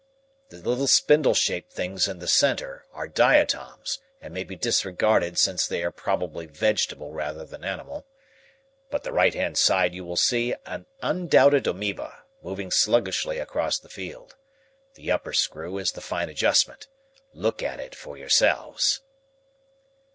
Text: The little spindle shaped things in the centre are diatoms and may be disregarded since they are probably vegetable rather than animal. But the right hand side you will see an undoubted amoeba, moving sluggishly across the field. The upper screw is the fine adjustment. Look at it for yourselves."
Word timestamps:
The 0.49 0.57
little 0.57 0.87
spindle 0.87 1.35
shaped 1.35 1.71
things 1.71 2.07
in 2.07 2.17
the 2.17 2.27
centre 2.27 2.87
are 2.91 3.07
diatoms 3.07 3.99
and 4.19 4.33
may 4.33 4.43
be 4.43 4.55
disregarded 4.55 5.37
since 5.37 5.67
they 5.67 5.83
are 5.83 5.91
probably 5.91 6.47
vegetable 6.47 7.11
rather 7.11 7.45
than 7.45 7.63
animal. 7.63 8.07
But 8.89 9.03
the 9.03 9.11
right 9.11 9.35
hand 9.35 9.59
side 9.59 9.93
you 9.93 10.03
will 10.03 10.15
see 10.15 10.55
an 10.65 10.87
undoubted 11.03 11.67
amoeba, 11.67 12.23
moving 12.41 12.71
sluggishly 12.71 13.37
across 13.37 13.77
the 13.77 13.89
field. 13.89 14.35
The 14.95 15.11
upper 15.11 15.33
screw 15.33 15.77
is 15.77 15.91
the 15.91 16.01
fine 16.01 16.29
adjustment. 16.29 16.87
Look 17.35 17.61
at 17.61 17.79
it 17.79 17.93
for 17.93 18.17
yourselves." 18.17 19.01